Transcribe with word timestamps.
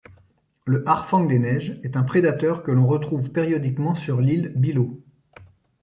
Le 0.65 0.83
Harfang 0.89 1.25
des 1.25 1.37
neiges 1.37 1.79
est 1.83 1.95
un 1.95 2.01
prédateur 2.01 2.63
que 2.63 2.71
l’on 2.71 2.87
retrouve 2.87 3.29
périodiquement 3.29 3.93
sur 3.93 4.19
l’Île 4.19 4.51
Bylot. 4.55 4.99